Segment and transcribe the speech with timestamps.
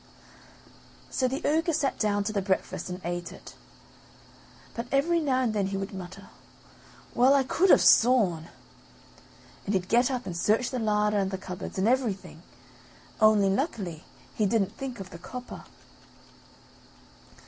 [1.11, 3.53] So the ogre sat down to the breakfast and ate it,
[4.73, 6.29] but every now and then he would mutter:
[7.13, 8.47] "Well, I could have sworn"
[9.67, 12.41] and he'd get up and search the larder and the cupboards, and everything,
[13.19, 14.03] only luckily
[14.33, 15.65] he didn't think of the copper.